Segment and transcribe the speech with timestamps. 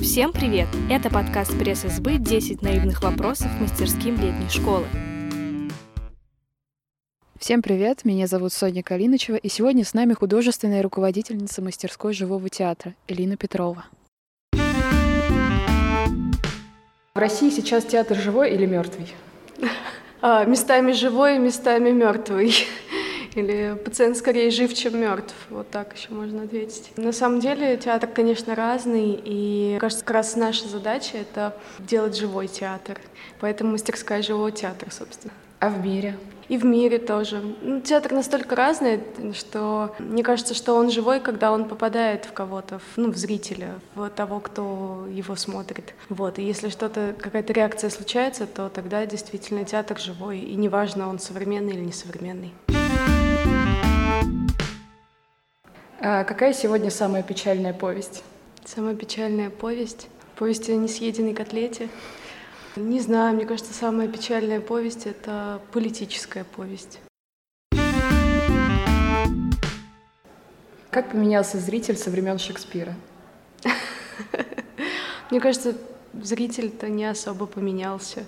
[0.00, 0.68] Всем привет!
[0.90, 4.86] Это подкаст пресс-СБ «10 наивных вопросов мастерским летней школы».
[7.38, 12.94] Всем привет, меня зовут Соня Калинычева, и сегодня с нами художественная руководительница мастерской живого театра
[13.08, 13.84] Элина Петрова.
[14.52, 19.12] В России сейчас театр живой или мертвый?
[20.22, 22.54] А, местами живой, местами мертвый.
[23.36, 25.34] Или пациент скорее жив, чем мертв.
[25.50, 26.90] Вот так еще можно ответить.
[26.96, 32.48] На самом деле театр, конечно, разный, и кажется, как раз наша задача— это делать живой
[32.48, 32.98] театр.
[33.38, 35.34] Поэтому мастерская живого театра, собственно.
[35.60, 36.16] А в мире?
[36.48, 37.42] И в мире тоже.
[37.60, 39.00] Ну, театр настолько разный,
[39.34, 44.08] что мне кажется, что он живой, когда он попадает в кого-то, ну, в зрителя, в
[44.10, 45.94] того, кто его смотрит.
[46.08, 46.38] Вот.
[46.38, 51.74] И если что-то, какая-то реакция случается, то тогда действительно театр живой, и неважно, он современный
[51.74, 52.54] или несовременный.
[56.08, 58.22] А какая сегодня самая печальная повесть?
[58.64, 60.08] Самая печальная повесть?
[60.36, 61.88] Повесть о несъеденной котлете.
[62.76, 67.00] Не знаю, мне кажется, самая печальная повесть— это политическая повесть.
[70.90, 72.94] Как поменялся зритель со времен Шекспира?
[75.30, 75.74] Мне кажется,
[76.14, 78.24] зритель-то не особо поменялся.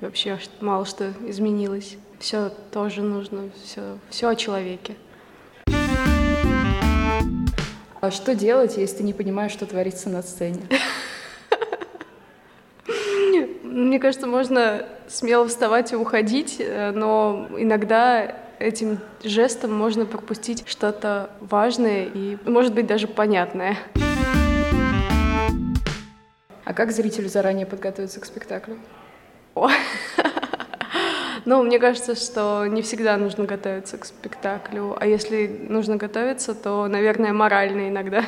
[0.00, 1.96] И вообще мало что изменилось.
[2.18, 4.94] Все тоже нужно, все, все о человеке.
[8.06, 10.60] А что делать, если ты не понимаешь, что творится на сцене?
[13.64, 21.30] Мне кажется, можно смело вставать и уходить, э, но иногда этим жестом можно пропустить что-то
[21.40, 23.76] важное и, может быть, даже понятное.
[26.64, 28.78] А как зрителю заранее подготовиться к спектаклю?
[29.56, 29.68] О.
[31.46, 36.88] Ну, мне кажется, что не всегда нужно готовиться к спектаклю, а если нужно готовиться, то,
[36.88, 38.24] наверное, морально иногда.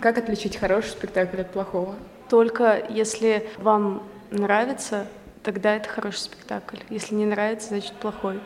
[0.00, 1.94] Как отличить хороший спектакль от плохого?
[2.28, 4.02] Только если вам
[4.32, 5.06] нравится,
[5.44, 6.78] тогда это хороший спектакль.
[6.90, 8.40] Если не нравится, значит плохой.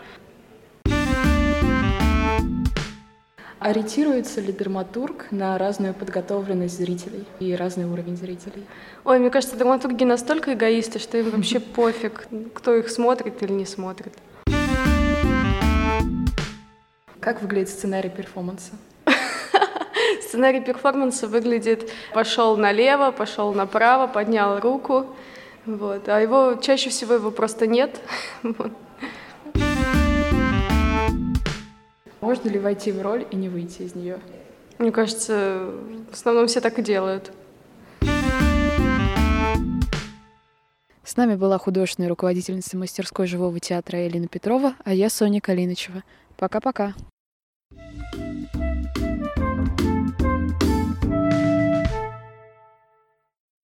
[3.65, 8.67] Ориентируется ли драматург на разную подготовленность зрителей и разный уровень зрителей?
[9.05, 13.65] Ой, мне кажется, драматурги настолько эгоисты, что им вообще пофиг, кто их смотрит или не
[13.65, 14.15] смотрит.
[17.21, 18.73] Как выглядит сценарий перформанса?
[20.23, 25.07] Сценарий перформанса выглядит пошел налево, пошел направо, поднял руку,
[25.67, 28.01] вот, а его чаще всего его просто нет.
[28.43, 28.73] Вот.
[32.33, 34.19] Можно ли войти в роль и не выйти из нее?
[34.79, 35.71] Мне кажется,
[36.11, 37.31] в основном все так и делают.
[41.05, 46.05] С нами была художественная руководительница мастерской живого театра Элина Петрова, а я Соня Калинычева.
[46.39, 46.95] Пока-пока.